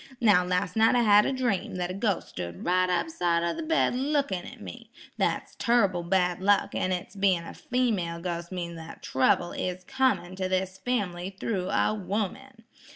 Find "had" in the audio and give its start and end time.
1.03-1.27